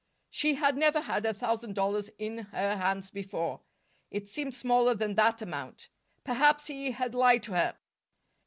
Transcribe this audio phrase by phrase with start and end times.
[0.31, 3.61] She had never had a thousand dollars in her hands before.
[4.09, 5.89] It seemed smaller than that amount.
[6.23, 7.77] Perhaps he had lied to her.